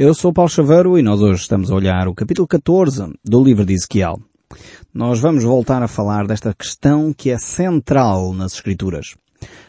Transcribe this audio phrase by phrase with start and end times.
[0.00, 3.66] Eu sou Paulo Chaveiro e nós hoje estamos a olhar o capítulo 14 do livro
[3.66, 4.22] de Ezequiel.
[4.94, 9.16] Nós vamos voltar a falar desta questão que é central nas Escrituras.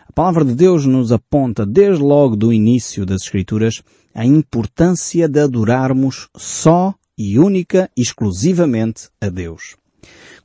[0.08, 3.82] A palavra de Deus nos aponta desde logo do início das Escrituras
[4.14, 9.78] a importância de adorarmos só e única e exclusivamente a Deus.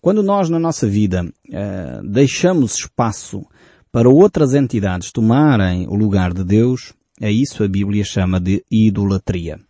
[0.01, 3.45] Quando nós na nossa vida uh, deixamos espaço
[3.93, 9.61] para outras entidades tomarem o lugar de Deus, é isso a Bíblia chama de idolatria.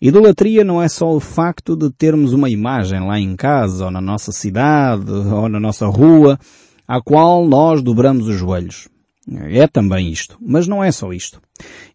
[0.00, 4.00] Idolatria não é só o facto de termos uma imagem lá em casa, ou na
[4.00, 6.38] nossa cidade, ou na nossa rua,
[6.86, 8.88] à qual nós dobramos os joelhos.
[9.28, 11.40] É também isto, mas não é só isto.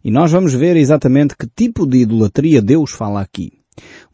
[0.04, 3.52] E nós vamos ver exatamente que tipo de idolatria Deus fala aqui.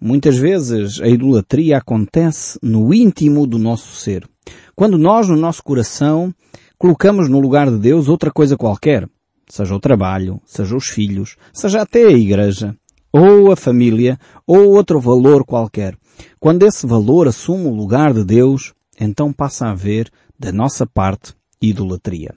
[0.01, 4.29] Muitas vezes a idolatria acontece no íntimo do nosso ser.
[4.75, 6.33] Quando nós, no nosso coração,
[6.79, 9.09] colocamos no lugar de Deus outra coisa qualquer,
[9.49, 12.77] seja o trabalho, seja os filhos, seja até a igreja,
[13.13, 15.97] ou a família, ou outro valor qualquer.
[16.41, 21.35] Quando esse valor assume o lugar de Deus, então passa a haver, da nossa parte,
[21.61, 22.35] idolatria.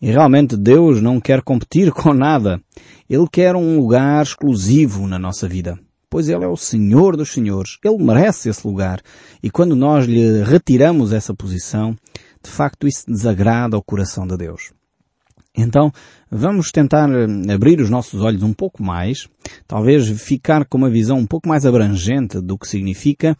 [0.00, 2.60] E realmente Deus não quer competir com nada.
[3.08, 5.78] Ele quer um lugar exclusivo na nossa vida
[6.12, 7.78] pois Ele é o Senhor dos Senhores.
[7.82, 9.00] Ele merece esse lugar.
[9.42, 11.96] E quando nós lhe retiramos essa posição,
[12.44, 14.74] de facto isso desagrada ao coração de Deus.
[15.56, 15.92] Então,
[16.30, 19.28] vamos tentar eh, abrir os nossos olhos um pouco mais,
[19.66, 23.36] talvez ficar com uma visão um pouco mais abrangente do que significa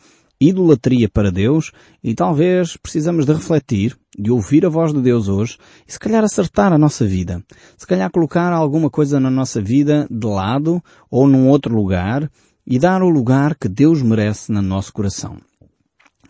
[0.49, 1.71] idolatria para Deus
[2.03, 6.25] e talvez precisamos de refletir, de ouvir a voz de Deus hoje e se calhar
[6.25, 7.43] acertar a nossa vida.
[7.77, 12.29] Se calhar colocar alguma coisa na nossa vida de lado ou num outro lugar
[12.67, 15.39] e dar o lugar que Deus merece no nosso coração.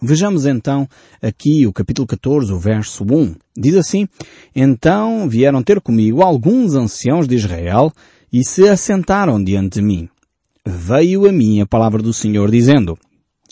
[0.05, 0.89] Vejamos então
[1.23, 3.37] aqui o capítulo 14, o verso 1.
[3.57, 4.09] Diz assim,
[4.53, 7.93] Então vieram ter comigo alguns anciãos de Israel
[8.33, 10.09] e se assentaram diante de mim.
[10.67, 12.99] Veio a mim a palavra do Senhor dizendo,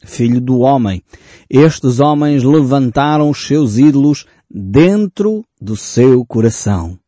[0.04, 1.04] Filho do homem,
[1.48, 6.98] estes homens levantaram os seus ídolos dentro do seu coração.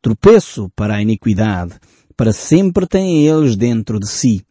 [0.00, 1.74] Tropeço para a iniquidade,
[2.16, 4.42] para sempre têm eles dentro de si.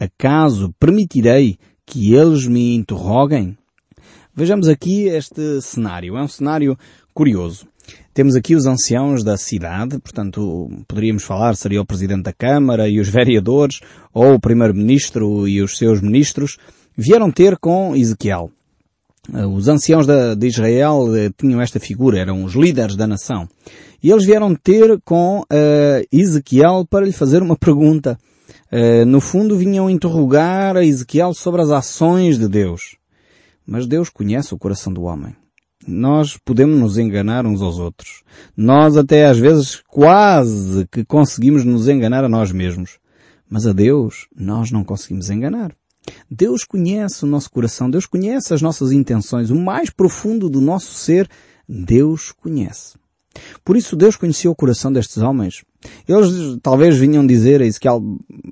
[0.00, 3.56] Acaso permitirei que eles me interroguem?
[4.38, 6.14] Vejamos aqui este cenário.
[6.14, 6.76] É um cenário
[7.14, 7.66] curioso.
[8.12, 13.00] Temos aqui os anciãos da cidade, portanto, poderíamos falar, seria o Presidente da Câmara e
[13.00, 13.80] os vereadores,
[14.12, 16.58] ou o Primeiro-Ministro e os seus ministros,
[16.94, 18.50] vieram ter com Ezequiel.
[19.54, 23.48] Os anciãos de Israel eh, tinham esta figura, eram os líderes da nação.
[24.02, 28.18] E eles vieram ter com uh, Ezequiel para lhe fazer uma pergunta.
[28.70, 32.95] Eh, no fundo vinham interrogar a Ezequiel sobre as ações de Deus.
[33.66, 35.34] Mas Deus conhece o coração do homem.
[35.86, 38.22] Nós podemos nos enganar uns aos outros.
[38.56, 42.98] Nós até às vezes quase que conseguimos nos enganar a nós mesmos.
[43.48, 45.74] Mas a Deus nós não conseguimos enganar.
[46.30, 50.94] Deus conhece o nosso coração, Deus conhece as nossas intenções, o mais profundo do nosso
[50.94, 51.28] ser,
[51.68, 52.96] Deus conhece.
[53.64, 55.64] Por isso Deus conhecia o coração destes homens.
[56.08, 58.02] Eles talvez vinham dizer a Ezequiel,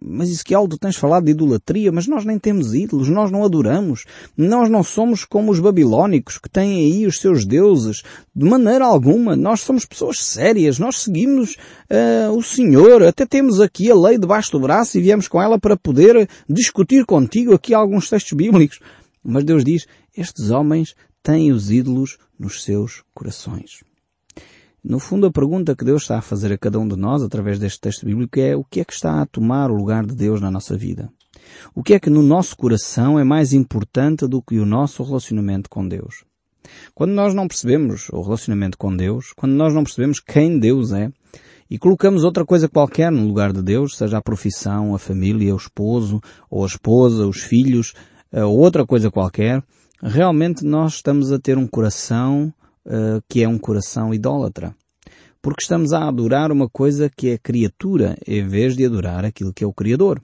[0.02, 4.04] mas Ezequiel, tu tens falado de idolatria, mas nós nem temos ídolos, nós não adoramos.
[4.36, 8.02] Nós não somos como os babilónicos que têm aí os seus deuses.
[8.34, 9.36] De maneira alguma.
[9.36, 11.56] Nós somos pessoas sérias, nós seguimos
[11.90, 13.02] uh, o Senhor.
[13.02, 17.04] Até temos aqui a lei debaixo do braço e viemos com ela para poder discutir
[17.04, 18.80] contigo aqui alguns textos bíblicos.
[19.22, 23.82] Mas Deus diz, estes homens têm os ídolos nos seus corações.
[24.84, 27.58] No fundo, a pergunta que Deus está a fazer a cada um de nós através
[27.58, 30.42] deste texto bíblico é o que é que está a tomar o lugar de Deus
[30.42, 31.10] na nossa vida?
[31.74, 35.70] O que é que no nosso coração é mais importante do que o nosso relacionamento
[35.70, 36.24] com Deus?
[36.94, 41.10] Quando nós não percebemos o relacionamento com Deus, quando nós não percebemos quem Deus é,
[41.70, 45.56] e colocamos outra coisa qualquer no lugar de Deus, seja a profissão, a família, o
[45.56, 46.20] esposo,
[46.50, 47.94] ou a esposa, os filhos,
[48.30, 49.62] eh, ou outra coisa qualquer,
[50.02, 52.52] realmente nós estamos a ter um coração
[52.86, 54.74] uh, que é um coração idólatra.
[55.42, 59.62] Porque estamos a adorar uma coisa que é criatura, em vez de adorar aquilo que
[59.62, 60.22] é o Criador.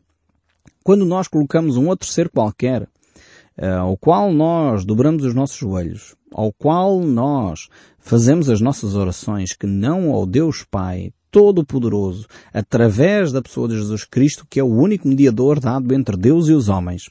[0.82, 6.14] Quando nós colocamos um outro ser qualquer, uh, ao qual nós dobramos os nossos joelhos,
[6.32, 7.68] ao qual nós
[7.98, 14.04] fazemos as nossas orações, que não ao Deus Pai Todo-Poderoso, através da pessoa de Jesus
[14.04, 17.02] Cristo, que é o único mediador dado entre Deus e os homens.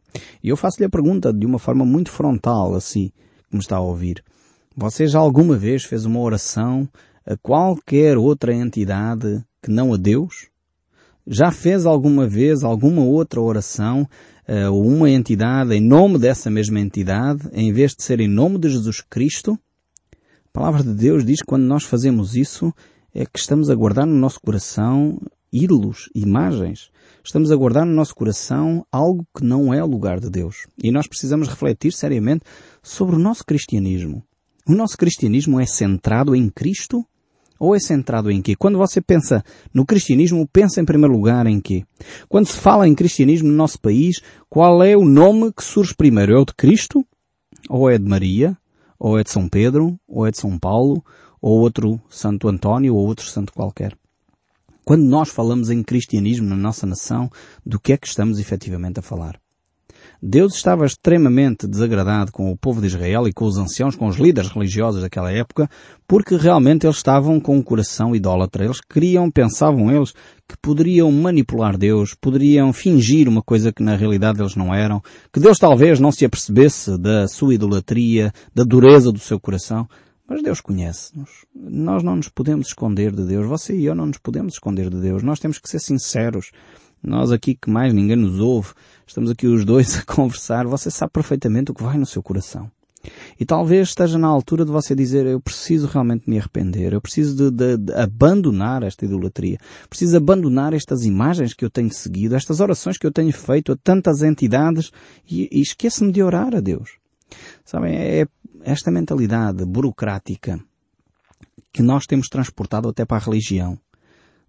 [0.44, 3.12] E eu faço-lhe a pergunta de uma forma muito frontal, assim,
[3.50, 4.24] como está a ouvir.
[4.82, 6.88] Você já alguma vez fez uma oração
[7.26, 10.48] a qualquer outra entidade que não a Deus?
[11.28, 14.08] Já fez alguma vez alguma outra oração
[14.48, 18.70] a uma entidade em nome dessa mesma entidade, em vez de ser em nome de
[18.70, 19.60] Jesus Cristo?
[20.14, 22.74] A palavra de Deus diz que quando nós fazemos isso,
[23.14, 25.20] é que estamos a guardar no nosso coração
[25.52, 26.90] ídolos, imagens.
[27.22, 30.68] estamos a guardar no nosso coração algo que não é o lugar de Deus.
[30.82, 32.46] E nós precisamos refletir seriamente
[32.82, 34.24] sobre o nosso cristianismo.
[34.70, 37.04] O nosso cristianismo é centrado em Cristo
[37.60, 38.56] ou é centrado em quê?
[38.56, 39.44] Quando você pensa
[39.74, 41.84] no cristianismo, pensa em primeiro lugar em quê?
[42.28, 46.34] Quando se fala em cristianismo no nosso país, qual é o nome que surge primeiro?
[46.34, 47.04] É o de Cristo?
[47.68, 48.56] Ou é de Maria?
[49.00, 50.00] Ou é de São Pedro?
[50.08, 51.04] Ou é de São Paulo?
[51.42, 52.94] Ou outro Santo António?
[52.94, 53.98] Ou outro santo qualquer?
[54.86, 57.28] Quando nós falamos em cristianismo na nossa nação,
[57.66, 59.42] do que é que estamos efetivamente a falar?
[60.22, 64.18] Deus estava extremamente desagradado com o povo de Israel e com os anciãos, com os
[64.18, 65.70] líderes religiosos daquela época,
[66.06, 68.66] porque realmente eles estavam com um coração idólatra.
[68.66, 70.12] Eles queriam, pensavam eles,
[70.46, 75.02] que poderiam manipular Deus, poderiam fingir uma coisa que na realidade eles não eram,
[75.32, 79.88] que Deus talvez não se apercebesse da sua idolatria, da dureza do seu coração.
[80.28, 81.46] Mas Deus conhece-nos.
[81.56, 83.48] Nós não nos podemos esconder de Deus.
[83.48, 85.24] Você e eu não nos podemos esconder de Deus.
[85.24, 86.52] Nós temos que ser sinceros.
[87.02, 88.74] Nós aqui que mais ninguém nos ouve,
[89.08, 92.70] estamos aqui os dois a conversar, você sabe perfeitamente o que vai no seu coração.
[93.40, 97.36] E talvez esteja na altura de você dizer, eu preciso realmente me arrepender, eu preciso
[97.36, 99.58] de, de, de, abandonar esta idolatria,
[99.90, 103.78] preciso abandonar estas imagens que eu tenho seguido, estas orações que eu tenho feito a
[103.78, 104.92] tantas entidades
[105.30, 106.98] e, e esqueço-me de orar a Deus.
[107.64, 108.28] Sabem, é
[108.64, 110.60] esta mentalidade burocrática
[111.72, 113.80] que nós temos transportado até para a religião.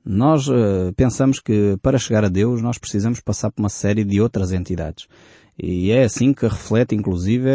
[0.04, 4.20] Nós uh, pensamos que para chegar a Deus nós precisamos passar por uma série de
[4.20, 5.06] outras entidades.
[5.62, 7.50] E é assim que reflete, inclusive,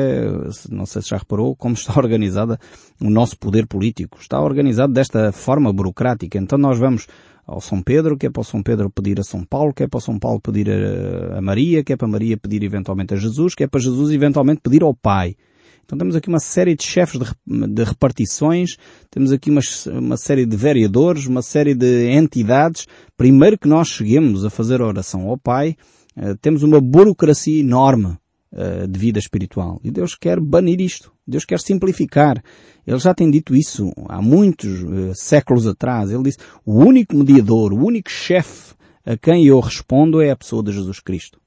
[0.69, 2.59] não sei se já reparou, como está organizada
[3.01, 4.19] o nosso poder político.
[4.19, 6.37] Está organizado desta forma burocrática.
[6.37, 7.07] Então nós vamos
[7.47, 9.87] ao São Pedro, que é para o São Pedro pedir a São Paulo, que é
[9.87, 13.17] para o São Paulo pedir a, a Maria, que é para Maria pedir eventualmente a
[13.17, 15.35] Jesus, que é para Jesus eventualmente pedir ao Pai.
[15.85, 18.75] Então temos aqui uma série de chefes de, de repartições,
[19.11, 19.61] temos aqui uma,
[19.93, 22.87] uma, série de vereadores, uma série de entidades.
[23.15, 25.75] Primeiro que nós cheguemos a fazer a oração ao Pai,
[26.17, 28.17] uh, temos uma burocracia enorme
[28.51, 29.79] uh, de vida espiritual.
[29.83, 31.13] E Deus quer banir isto.
[31.27, 32.43] Deus quer simplificar.
[32.85, 36.09] Ele já tem dito isso há muitos uh, séculos atrás.
[36.09, 38.73] Ele disse, o único mediador, o único chefe
[39.05, 41.39] a quem eu respondo é a pessoa de Jesus Cristo.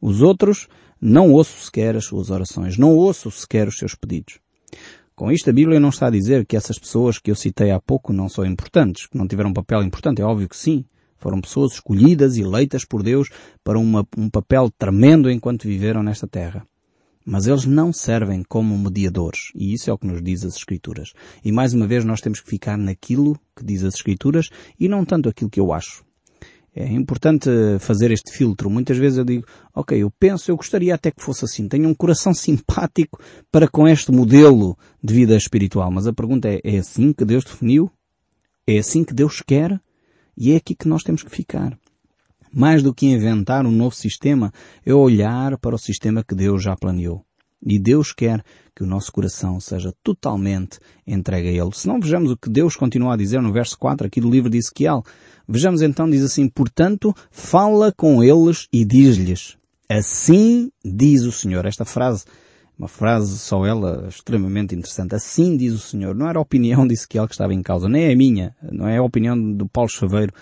[0.00, 0.66] Os outros,
[1.08, 4.40] não ouço sequer as suas orações, não ouço sequer os seus pedidos.
[5.14, 7.80] Com isto a Bíblia não está a dizer que essas pessoas que eu citei há
[7.80, 10.84] pouco não são importantes, que não tiveram um papel importante, é óbvio que sim.
[11.16, 13.28] Foram pessoas escolhidas e eleitas por Deus
[13.62, 16.66] para uma, um papel tremendo enquanto viveram nesta terra.
[17.24, 19.52] Mas eles não servem como mediadores.
[19.54, 21.12] E isso é o que nos diz as Escrituras.
[21.44, 25.04] E mais uma vez nós temos que ficar naquilo que diz as Escrituras e não
[25.04, 26.05] tanto aquilo que eu acho.
[26.78, 27.48] É importante
[27.80, 28.68] fazer este filtro.
[28.68, 31.66] Muitas vezes eu digo, ok, eu penso, eu gostaria até que fosse assim.
[31.66, 33.18] Tenho um coração simpático
[33.50, 35.90] para com este modelo de vida espiritual.
[35.90, 37.90] Mas a pergunta é, é assim que Deus definiu?
[38.66, 39.80] É assim que Deus quer?
[40.36, 41.78] E é aqui que nós temos que ficar.
[42.52, 44.52] Mais do que inventar um novo sistema,
[44.84, 47.24] é olhar para o sistema que Deus já planeou.
[47.64, 48.44] E Deus quer
[48.74, 51.70] que o nosso coração seja totalmente entregue a Ele.
[51.72, 54.50] Se não vejamos o que Deus continua a dizer no verso 4 aqui do livro
[54.50, 55.02] de Ezequiel.
[55.48, 59.56] Vejamos então, diz assim, portanto, fala com eles e diz-lhes,
[59.88, 61.64] assim diz o Senhor.
[61.64, 62.24] Esta frase,
[62.78, 65.14] uma frase só ela extremamente interessante.
[65.14, 66.14] Assim diz o Senhor.
[66.14, 68.86] Não era a opinião de Ezequiel que estava em causa, nem é a minha, não
[68.86, 70.32] é a opinião do Paulo Chaveiro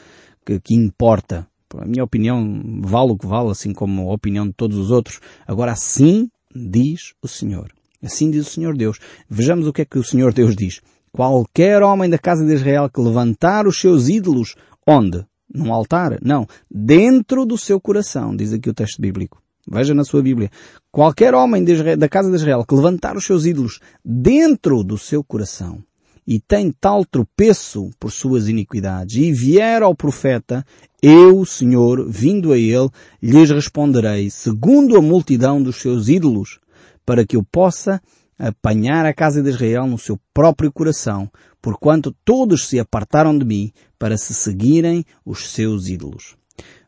[0.44, 1.46] que, que importa.
[1.76, 5.20] A minha opinião vale o que vale, assim como a opinião de todos os outros.
[5.46, 7.72] Agora, assim diz o Senhor.
[8.02, 8.98] Assim diz o Senhor Deus.
[9.28, 10.80] Vejamos o que é que o Senhor Deus diz.
[11.10, 14.54] Qualquer homem da casa de Israel que levantar os seus ídolos,
[14.86, 15.24] onde?
[15.52, 16.18] Num altar?
[16.22, 16.46] Não.
[16.70, 19.40] Dentro do seu coração, diz aqui o texto bíblico.
[19.66, 20.50] Veja na sua Bíblia.
[20.90, 25.24] Qualquer homem Israel, da casa de Israel que levantar os seus ídolos dentro do seu
[25.24, 25.82] coração
[26.26, 30.64] e tem tal tropeço por suas iniquidades e vier ao profeta,
[31.02, 32.88] eu, Senhor, vindo a ele,
[33.22, 36.58] lhes responderei segundo a multidão dos seus ídolos,
[37.04, 38.00] para que eu possa
[38.38, 43.72] apanhar a casa de Israel no seu próprio coração, porquanto todos se apartaram de mim
[43.98, 46.36] para se seguirem os seus ídolos.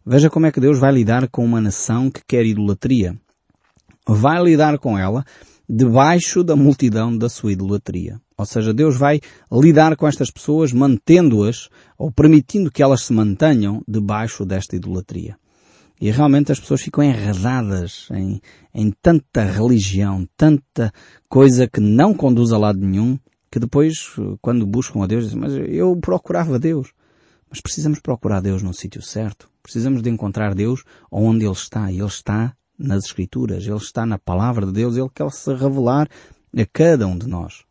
[0.04, 3.16] Veja como é que Deus vai lidar com uma nação que quer idolatria.
[4.06, 5.24] Vai lidar com ela
[5.68, 8.20] debaixo da multidão da sua idolatria.
[8.38, 13.82] Ou seja, Deus vai lidar com estas pessoas mantendo-as ou permitindo que elas se mantenham
[13.88, 15.38] debaixo desta idolatria.
[15.98, 18.40] E realmente as pessoas ficam enredadas em,
[18.74, 20.92] em tanta religião, tanta
[21.28, 23.18] coisa que não conduz a lado nenhum,
[23.50, 26.92] que depois, quando buscam a Deus, dizem, mas eu procurava Deus.
[27.48, 29.48] Mas precisamos procurar Deus no sítio certo.
[29.62, 31.90] Precisamos de encontrar Deus onde Ele está.
[31.90, 33.64] E Ele está nas Escrituras.
[33.64, 34.96] Ele está na Palavra de Deus.
[34.96, 36.06] Ele quer se revelar
[36.54, 37.65] a cada um de nós.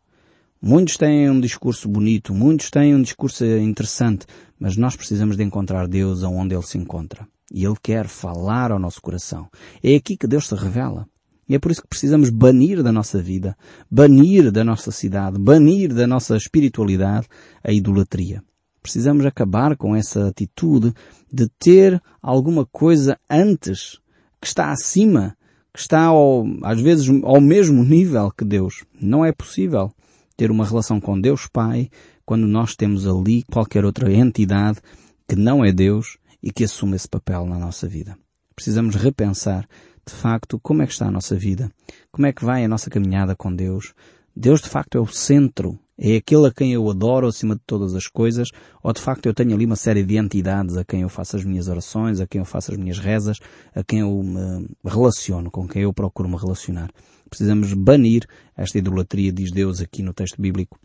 [0.60, 4.26] Muitos têm um discurso bonito, muitos têm um discurso interessante,
[4.58, 7.28] mas nós precisamos de encontrar Deus aonde Ele se encontra.
[7.52, 9.48] E Ele quer falar ao nosso coração.
[9.82, 11.06] É aqui que Deus se revela.
[11.48, 13.56] E é por isso que precisamos banir da nossa vida,
[13.90, 17.28] banir da nossa cidade, banir da nossa espiritualidade
[17.62, 18.42] a idolatria.
[18.82, 20.92] Precisamos acabar com essa atitude
[21.32, 24.00] de ter alguma coisa antes
[24.40, 25.36] que está acima,
[25.72, 28.84] que está ao, às vezes ao mesmo nível que Deus.
[29.00, 29.92] Não é possível
[30.36, 31.88] ter uma relação com Deus Pai
[32.24, 34.80] quando nós temos ali qualquer outra entidade
[35.28, 38.16] que não é Deus e que assume esse papel na nossa vida.
[38.54, 39.66] Precisamos repensar
[40.06, 41.70] de facto, como é que está a nossa vida?
[42.12, 43.92] Como é que vai a nossa caminhada com Deus?
[44.34, 47.94] Deus de facto é o centro, é aquele a quem eu adoro acima de todas
[47.94, 48.48] as coisas,
[48.82, 51.44] ou de facto eu tenho ali uma série de entidades a quem eu faço as
[51.44, 53.38] minhas orações, a quem eu faço as minhas rezas,
[53.74, 56.90] a quem eu me relaciono, com quem eu procuro me relacionar.
[57.28, 58.26] Precisamos banir
[58.56, 60.78] esta idolatria, diz Deus aqui no texto bíblico.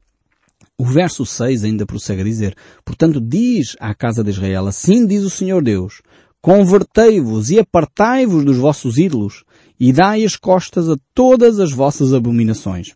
[0.78, 5.24] O verso 6 ainda prossegue a dizer, portanto diz à casa de Israel, assim diz
[5.24, 6.02] o Senhor Deus,
[6.42, 9.44] Convertei-vos e apartai-vos dos vossos ídolos
[9.80, 12.96] e dai as costas a todas as vossas abominações.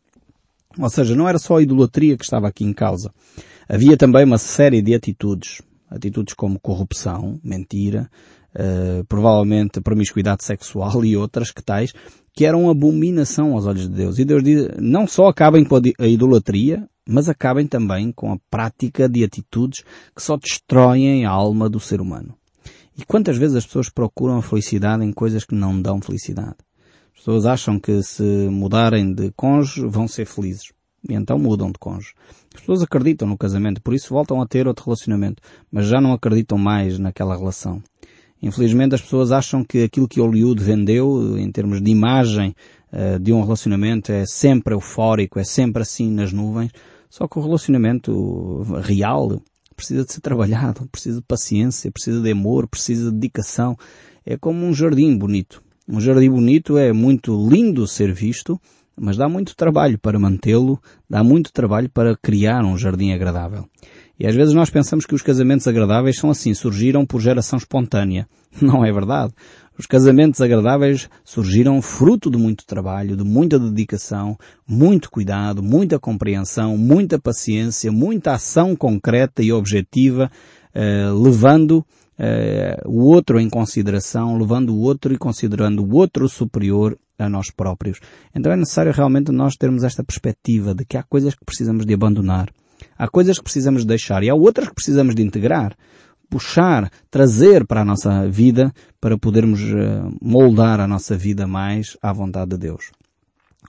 [0.77, 3.11] Ou seja, não era só a idolatria que estava aqui em causa.
[3.67, 5.61] Havia também uma série de atitudes.
[5.89, 8.09] Atitudes como corrupção, mentira,
[8.55, 11.93] uh, provavelmente promiscuidade sexual e outras que tais,
[12.33, 14.19] que eram abominação aos olhos de Deus.
[14.19, 19.07] E Deus diz, não só acabem com a idolatria, mas acabem também com a prática
[19.07, 19.83] de atitudes
[20.15, 22.35] que só destroem a alma do ser humano.
[22.97, 26.55] E quantas vezes as pessoas procuram a felicidade em coisas que não dão felicidade?
[27.15, 30.71] As pessoas acham que se mudarem de cônjuge vão ser felizes.
[31.07, 32.13] E então mudam de cônjuge.
[32.53, 35.41] As pessoas acreditam no casamento, por isso voltam a ter outro relacionamento,
[35.71, 37.81] mas já não acreditam mais naquela relação.
[38.41, 42.55] Infelizmente as pessoas acham que aquilo que Hollywood vendeu, em termos de imagem
[42.91, 46.71] uh, de um relacionamento, é sempre eufórico, é sempre assim nas nuvens,
[47.09, 49.41] só que o relacionamento real,
[49.75, 53.77] precisa de ser trabalhado, precisa de paciência, precisa de amor, precisa de dedicação.
[54.25, 55.61] É como um jardim bonito.
[55.87, 58.59] Um jardim bonito é muito lindo ser visto,
[58.99, 63.65] mas dá muito trabalho para mantê-lo, dá muito trabalho para criar um jardim agradável.
[64.19, 68.27] E às vezes nós pensamos que os casamentos agradáveis são assim, surgiram por geração espontânea.
[68.59, 69.33] Não é verdade.
[69.77, 76.77] Os casamentos agradáveis surgiram fruto de muito trabalho, de muita dedicação, muito cuidado, muita compreensão,
[76.77, 80.31] muita paciência, muita ação concreta e objetiva,
[80.73, 81.85] eh, levando
[82.17, 87.51] eh, o outro em consideração, levando o outro e considerando o outro superior a nós
[87.51, 87.99] próprios.
[88.33, 91.93] Então é necessário realmente nós termos esta perspectiva de que há coisas que precisamos de
[91.93, 92.49] abandonar,
[92.97, 95.75] há coisas que precisamos de deixar e há outras que precisamos de integrar
[96.29, 102.11] puxar, trazer para a nossa vida para podermos eh, moldar a nossa vida mais à
[102.11, 102.91] vontade de Deus.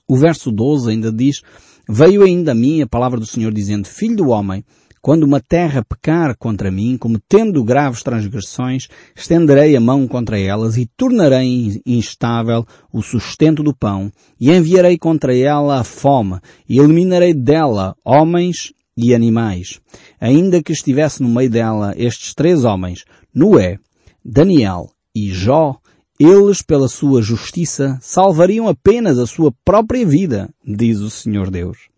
[0.08, 1.42] O verso 12 ainda diz,
[1.88, 4.64] Veio ainda a mim a palavra do Senhor dizendo, Filho do homem,
[5.06, 10.90] quando uma terra pecar contra mim, cometendo graves transgressões, estenderei a mão contra elas e
[10.96, 14.10] tornarei instável o sustento do pão,
[14.40, 19.78] e enviarei contra ela a fome, e eliminarei dela homens e animais.
[20.20, 23.78] Ainda que estivesse no meio dela estes três homens, Noé,
[24.24, 25.76] Daniel e Jó,
[26.18, 31.94] eles, pela sua justiça, salvariam apenas a sua própria vida, diz o Senhor Deus.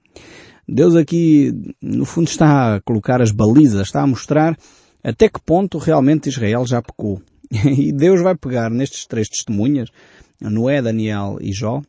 [0.68, 4.54] Deus aqui, no fundo, está a colocar as balizas, está a mostrar
[5.02, 7.22] até que ponto realmente Israel já pecou.
[7.50, 9.88] E Deus vai pegar nestes três testemunhas,
[10.38, 11.80] Noé, Daniel e Jó,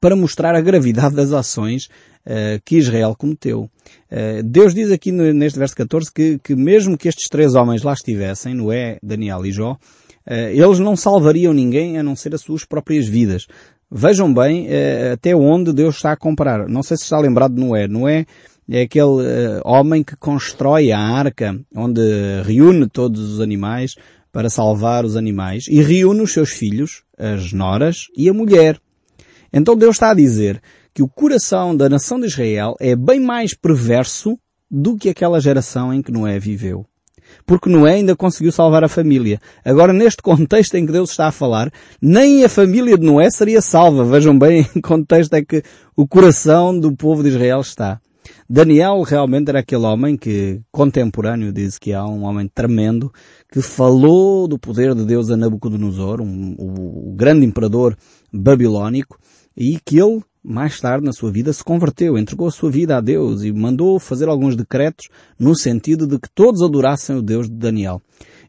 [0.00, 1.90] para mostrar a gravidade das ações
[2.26, 3.70] uh, que Israel cometeu.
[4.10, 7.82] Uh, Deus diz aqui no, neste verso 14 que, que mesmo que estes três homens
[7.82, 12.40] lá estivessem, Noé, Daniel e Jó, uh, eles não salvariam ninguém a não ser as
[12.40, 13.46] suas próprias vidas.
[13.94, 14.68] Vejam bem
[15.12, 16.66] até onde Deus está a comparar.
[16.66, 17.86] Não sei se está lembrado de Noé.
[17.86, 18.24] Noé
[18.70, 22.00] é aquele homem que constrói a arca, onde
[22.42, 23.94] reúne todos os animais
[24.32, 28.80] para salvar os animais e reúne os seus filhos, as noras e a mulher.
[29.52, 30.62] Então Deus está a dizer
[30.94, 34.38] que o coração da nação de Israel é bem mais perverso
[34.70, 36.86] do que aquela geração em que Noé viveu.
[37.46, 39.40] Porque Noé ainda conseguiu salvar a família.
[39.64, 41.70] Agora, neste contexto em que Deus está a falar,
[42.00, 44.04] nem a família de Noé seria salva.
[44.04, 45.62] Vejam bem em que contexto é que
[45.96, 48.00] o coração do povo de Israel está.
[48.48, 53.12] Daniel realmente era aquele homem que, contemporâneo de Ezequiel, um homem tremendo,
[53.50, 57.96] que falou do poder de Deus a Nabucodonosor, um, o, o grande imperador
[58.32, 59.18] babilónico,
[59.56, 63.00] e que ele mais tarde na sua vida se converteu, entregou a sua vida a
[63.00, 65.08] Deus e mandou fazer alguns decretos
[65.38, 68.02] no sentido de que todos adorassem o Deus de Daniel.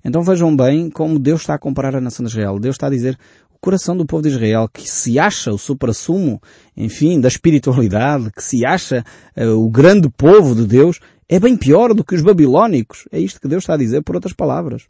[0.04, 2.60] Então vejam bem como Deus está a comparar a nação de Israel.
[2.60, 3.18] Deus está a dizer
[3.54, 6.42] o coração do povo de Israel que se acha o supra-sumo,
[6.76, 9.06] enfim, da espiritualidade, que se acha
[9.38, 13.08] uh, o grande povo de Deus, é bem pior do que os babilónicos.
[13.12, 14.84] É isto que Deus está a dizer por outras palavras.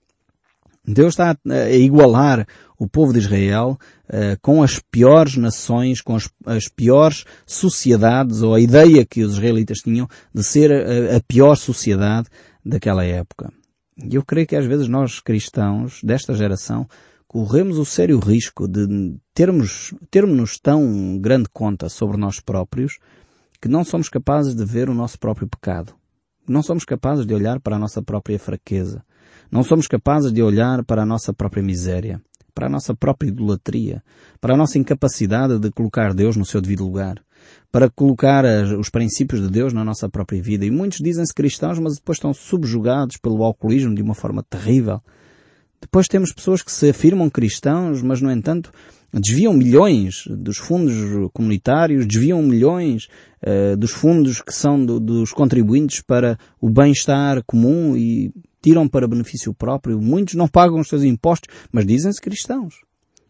[0.85, 2.45] Deus está a igualar
[2.83, 3.77] o povo de Israel
[4.09, 9.79] uh, com as piores nações, com as, piores sociedades, ou a ideia que os israelitas
[9.79, 12.27] tinham de ser a, a pior sociedade
[12.65, 13.51] daquela época.
[13.97, 16.87] E eu creio que às vezes nós cristãos desta geração
[17.27, 22.97] corremos o sério risco de termos, termos tão grande conta sobre nós próprios
[23.61, 25.95] que não somos capazes de ver o nosso próprio pecado.
[26.47, 29.03] Não somos capazes de olhar para a nossa própria fraqueza.
[29.49, 32.21] Não somos capazes de olhar para a nossa própria miséria,
[32.53, 34.03] para a nossa própria idolatria,
[34.39, 37.15] para a nossa incapacidade de colocar Deus no seu devido lugar,
[37.71, 38.45] para colocar
[38.79, 40.65] os princípios de Deus na nossa própria vida.
[40.65, 45.01] E muitos dizem-se cristãos, mas depois estão subjugados pelo alcoolismo de uma forma terrível.
[45.81, 48.71] Depois temos pessoas que se afirmam cristãos, mas no entanto
[49.13, 50.93] desviam milhões dos fundos
[51.33, 53.07] comunitários, desviam milhões
[53.45, 58.31] uh, dos fundos que são do, dos contribuintes para o bem-estar comum e
[58.63, 60.01] tiram para benefício próprio.
[60.01, 62.75] Muitos não pagam os seus impostos, mas dizem-se cristãos.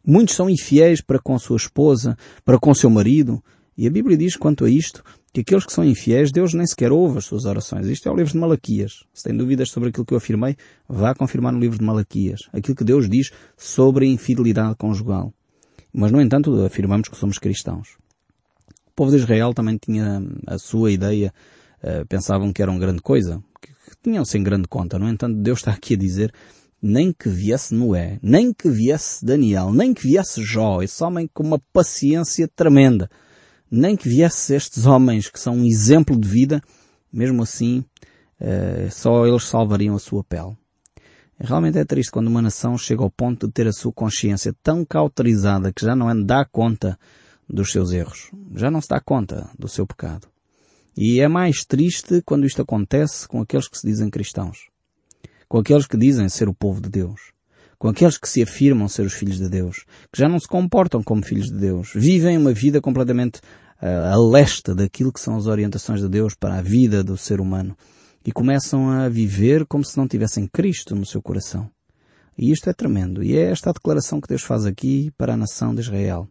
[0.05, 3.43] Muitos são infiéis para com sua esposa, para com seu marido.
[3.75, 6.91] E a Bíblia diz quanto a isto, que aqueles que são infiéis, Deus nem sequer
[6.91, 7.87] ouve as suas orações.
[7.87, 9.03] Isto é o livro de Malaquias.
[9.11, 10.55] Se tem dúvidas sobre aquilo que eu afirmei,
[10.87, 12.41] vá confirmar no livro de Malaquias.
[12.53, 15.33] Aquilo que Deus diz sobre a infidelidade conjugal.
[15.91, 17.97] Mas, no entanto, afirmamos que somos cristãos.
[18.87, 21.33] O povo de Israel também tinha a sua ideia,
[21.81, 23.41] uh, pensavam que era uma grande coisa,
[24.03, 24.99] tinham-se grande conta.
[24.99, 26.33] No entanto, Deus está aqui a dizer
[26.83, 31.41] nem que viesse Noé, nem que viesse Daniel, nem que viesse Jó, esse homem com
[31.41, 33.09] uma paciência tremenda,
[33.71, 36.61] nem que viesse estes homens que são um exemplo de vida,
[37.11, 37.85] mesmo assim,
[38.41, 40.57] uh, só eles salvariam a sua pele.
[41.39, 44.83] Realmente é triste quando uma nação chega ao ponto de ter a sua consciência tão
[44.85, 46.99] cauterizada que já não dá conta
[47.49, 48.29] dos seus erros.
[48.55, 50.32] Já não se dá conta do seu pecado.
[50.95, 54.69] E é mais triste quando isto acontece com aqueles que se dizem cristãos.
[55.47, 57.31] Com aqueles que dizem ser o povo de Deus.
[57.77, 59.85] Com aqueles que se afirmam ser os filhos de Deus.
[60.11, 61.91] Que já não se comportam como filhos de Deus.
[61.95, 63.39] Vivem uma vida completamente
[63.81, 67.41] uh, a leste daquilo que são as orientações de Deus para a vida do ser
[67.41, 67.75] humano
[68.25, 71.69] e começam a viver como se não tivessem Cristo no seu coração.
[72.37, 73.21] E isto é tremendo.
[73.21, 76.27] E é esta a declaração que Deus faz aqui para a nação de Israel.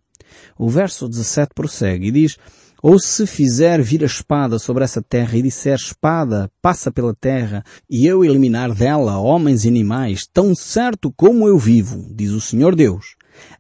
[0.59, 2.37] O verso 17 prossegue e diz,
[2.83, 7.63] ou se fizer vir a espada sobre essa terra e disser espada passa pela terra
[7.89, 12.75] e eu eliminar dela homens e animais, tão certo como eu vivo, diz o Senhor
[12.75, 13.15] Deus,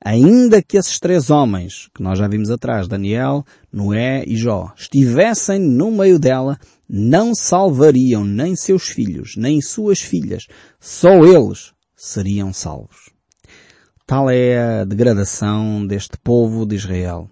[0.04, 5.60] ainda que esses três homens, que nós já vimos atrás, Daniel, Noé e Jó, estivessem
[5.60, 6.58] no meio dela,
[6.88, 10.46] não salvariam nem seus filhos, nem suas filhas.
[10.80, 13.11] Só eles seriam salvos.
[14.12, 17.30] Tal é a degradação deste povo de Israel.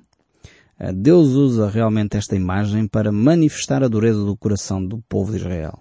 [0.78, 5.36] Eh, Deus usa realmente esta imagem para manifestar a dureza do coração do povo de
[5.36, 5.78] Israel.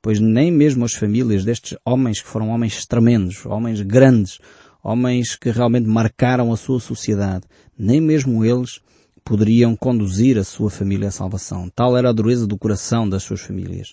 [0.00, 4.38] Pois nem mesmo as famílias destes homens que foram homens tremendos, homens grandes,
[4.82, 7.44] homens que realmente marcaram a sua sociedade,
[7.78, 8.80] nem mesmo eles
[9.22, 11.68] poderiam conduzir a sua família à salvação.
[11.68, 13.92] Tal era a dureza do coração das suas famílias.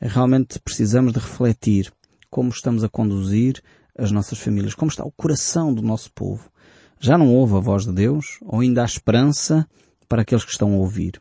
[0.00, 1.92] Realmente precisamos de refletir
[2.30, 3.62] como estamos a conduzir
[4.00, 6.50] as nossas famílias, como está o coração do nosso povo.
[6.98, 9.66] Já não ouve a voz de Deus ou ainda há esperança
[10.08, 11.20] para aqueles que estão a ouvir?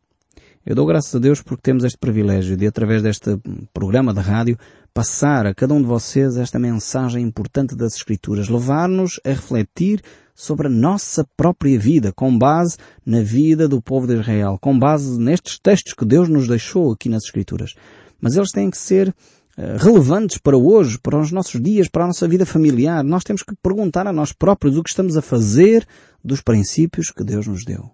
[0.65, 3.37] Eu dou graças a Deus porque temos este privilégio de, através deste
[3.73, 4.57] programa de rádio,
[4.93, 10.01] passar a cada um de vocês esta mensagem importante das Escrituras, levar-nos a refletir
[10.35, 15.19] sobre a nossa própria vida, com base na vida do povo de Israel, com base
[15.19, 17.73] nestes textos que Deus nos deixou aqui nas Escrituras.
[18.21, 19.13] Mas eles têm que ser
[19.57, 23.03] relevantes para hoje, para os nossos dias, para a nossa vida familiar.
[23.03, 25.85] Nós temos que perguntar a nós próprios o que estamos a fazer
[26.23, 27.89] dos princípios que Deus nos deu.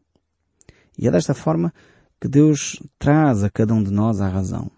[0.97, 1.73] E é desta forma
[2.19, 4.71] que Deus traz a cada um de nós a razão.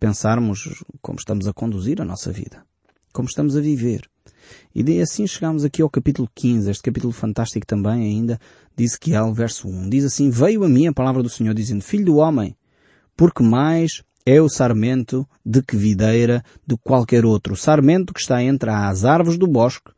[0.00, 2.64] Pensarmos como estamos a conduzir a nossa vida,
[3.12, 4.10] como estamos a viver.
[4.74, 8.40] E assim chegamos aqui ao capítulo 15, este capítulo fantástico também ainda,
[8.76, 9.90] diz que há o verso 1.
[9.90, 12.56] Diz assim, veio a mim a palavra do Senhor dizendo, Filho do homem,
[13.16, 17.54] porque mais é o sarmento de que videira de qualquer outro.
[17.54, 19.90] O sarmento que está entre as árvores do bosque,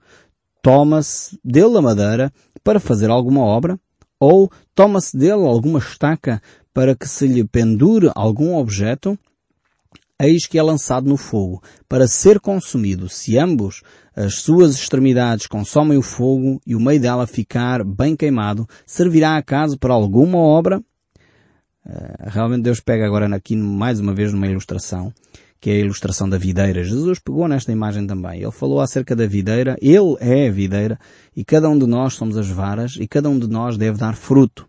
[0.62, 2.32] toma-se dele a madeira
[2.62, 3.78] para fazer alguma obra,
[4.18, 6.40] ou toma-se dele alguma estaca
[6.72, 9.18] para que se lhe pendure algum objeto,
[10.18, 13.08] eis que é lançado no fogo, para ser consumido.
[13.08, 13.82] Se ambos
[14.16, 19.78] as suas extremidades consomem o fogo e o meio dela ficar bem queimado, servirá acaso
[19.78, 20.82] para alguma obra?
[21.86, 25.12] Uh, realmente Deus pega agora aqui mais uma vez numa ilustração
[25.64, 26.84] que é a ilustração da videira.
[26.84, 28.42] Jesus pegou nesta imagem também.
[28.42, 29.78] Ele falou acerca da videira.
[29.80, 30.98] Ele é a videira
[31.34, 34.14] e cada um de nós somos as varas e cada um de nós deve dar
[34.14, 34.68] fruto.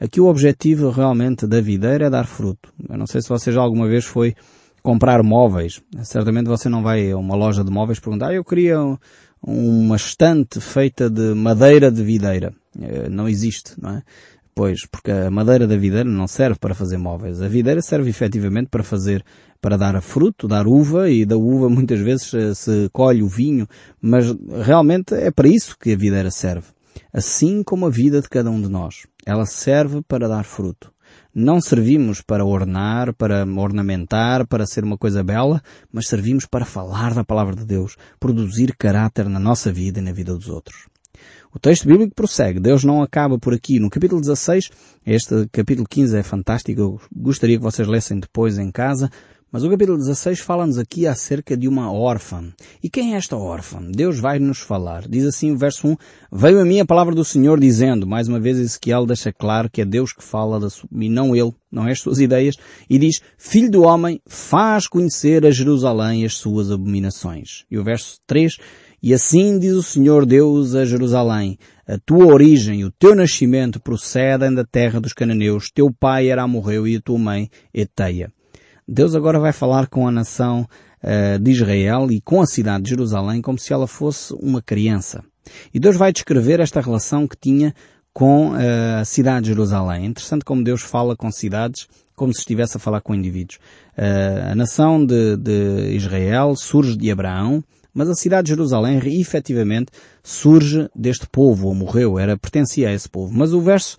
[0.00, 2.72] Aqui o objetivo realmente da videira é dar fruto.
[2.88, 4.34] Eu não sei se você já alguma vez foi
[4.82, 5.82] comprar móveis.
[6.04, 8.78] Certamente você não vai a uma loja de móveis perguntar, ah, eu queria
[9.42, 12.54] uma estante feita de madeira de videira.
[12.80, 14.02] Eh, não existe, não é?
[14.60, 17.40] Pois, porque a madeira da videira não serve para fazer móveis.
[17.40, 19.24] A videira serve efetivamente para fazer,
[19.58, 23.66] para dar fruto, dar uva, e da uva muitas vezes eh, se colhe o vinho,
[24.02, 24.26] mas
[24.62, 26.66] realmente é para isso que a videira serve.
[27.10, 29.06] Assim como a vida de cada um de nós.
[29.24, 30.92] Ela serve para dar fruto.
[31.34, 37.14] Não servimos para ornar, para ornamentar, para ser uma coisa bela, mas servimos para falar
[37.14, 40.89] da palavra de Deus, produzir caráter na nossa vida e na vida dos outros.
[41.52, 42.60] O texto bíblico prossegue.
[42.60, 43.80] Deus não acaba por aqui.
[43.80, 44.70] No capítulo 16,
[45.04, 46.80] este capítulo 15 é fantástico.
[46.80, 49.10] Eu gostaria que vocês lessem depois em casa.
[49.52, 52.52] Mas o capítulo 16 fala-nos aqui acerca de uma órfã.
[52.80, 53.82] E quem é esta órfã?
[53.82, 55.08] Deus vai nos falar.
[55.08, 55.96] Diz assim o verso 1,
[56.30, 59.80] Veio a mim a palavra do Senhor dizendo, mais uma vez Ezequiel deixa claro que
[59.80, 60.60] é Deus que fala
[60.92, 62.54] e não ele, não é as suas ideias,
[62.88, 67.64] e diz, Filho do homem, faz conhecer a Jerusalém as suas abominações.
[67.68, 68.56] E o verso 3,
[69.02, 74.54] E assim diz o Senhor Deus a Jerusalém, a tua origem, o teu nascimento procedem
[74.54, 78.30] da terra dos cananeus, teu pai era Amorreu e a tua mãe Eteia.
[78.86, 80.68] Deus agora vai falar com a nação
[81.02, 85.24] uh, de Israel e com a cidade de Jerusalém como se ela fosse uma criança.
[85.72, 87.74] E Deus vai descrever esta relação que tinha
[88.12, 90.02] com uh, a cidade de Jerusalém.
[90.02, 93.58] É interessante como Deus fala com cidades como se estivesse a falar com indivíduos.
[93.96, 99.90] Uh, a nação de, de Israel surge de Abraão, mas a cidade de Jerusalém efetivamente
[100.22, 103.32] surge deste povo, ou morreu, era, pertencia a esse povo.
[103.32, 103.98] Mas o verso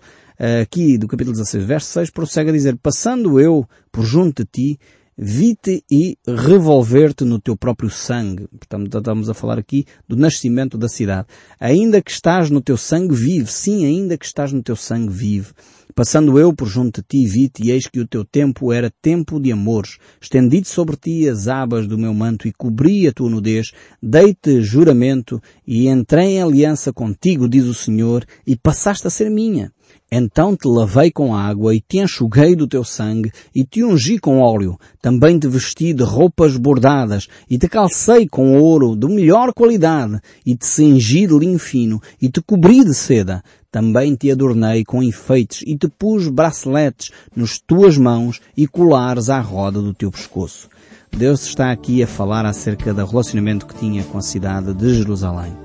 [0.60, 4.80] aqui do capítulo 16, verso 6, prossegue a dizer, passando eu por junto de ti,
[5.16, 8.48] vi-te e revolver-te no teu próprio sangue.
[8.48, 11.28] Portanto, estamos a falar aqui do nascimento da cidade.
[11.60, 13.50] Ainda que estás no teu sangue, vive.
[13.50, 15.52] Sim, ainda que estás no teu sangue, vive.
[15.94, 19.38] Passando eu por junto de ti, vi-te, e eis que o teu tempo era tempo
[19.38, 19.98] de amores.
[20.20, 23.72] Estendi sobre ti as abas do meu manto e cobri a tua nudez.
[24.02, 29.70] Dei-te juramento e entrei em aliança contigo, diz o Senhor, e passaste a ser minha.
[30.14, 34.40] Então te lavei com água e te enxuguei do teu sangue e te ungi com
[34.40, 34.78] óleo.
[35.00, 40.54] Também te vesti de roupas bordadas e te calcei com ouro de melhor qualidade e
[40.54, 43.42] te cingi de linho fino e te cobri de seda.
[43.72, 49.40] Também te adornei com enfeites e te pus braceletes nas tuas mãos e colares à
[49.40, 50.68] roda do teu pescoço.
[51.10, 55.56] Deus está aqui a falar acerca do relacionamento que tinha com a cidade de Jerusalém.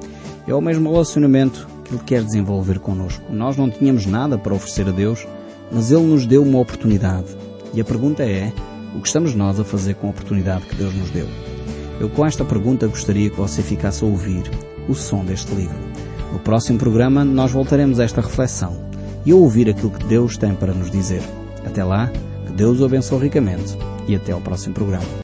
[0.47, 3.25] É o mesmo relacionamento que Ele quer desenvolver connosco.
[3.29, 5.27] Nós não tínhamos nada para oferecer a Deus,
[5.69, 7.35] mas Ele nos deu uma oportunidade.
[7.73, 8.53] E a pergunta é,
[8.95, 11.27] o que estamos nós a fazer com a oportunidade que Deus nos deu?
[11.99, 14.49] Eu com esta pergunta gostaria que você ficasse a ouvir
[14.87, 16.06] o som deste livro.
[16.31, 18.75] No próximo programa nós voltaremos a esta reflexão
[19.25, 21.21] e a ouvir aquilo que Deus tem para nos dizer.
[21.65, 22.11] Até lá,
[22.45, 25.07] que Deus o abençoe ricamente e até ao próximo programa.